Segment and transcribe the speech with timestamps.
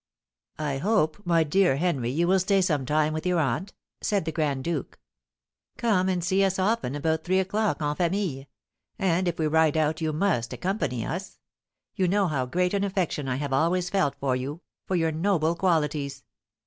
[0.57, 4.31] "I hope, my dear Henry, you will stay some time with your aunt," said the
[4.31, 4.97] grand duke.
[5.77, 8.45] "Come and see us often about three o'clock en famille;
[8.97, 11.37] and if we ride out you must accompany us.
[11.93, 15.53] You know how great an affection I have always felt for you, for your noble
[15.53, 16.23] qualities."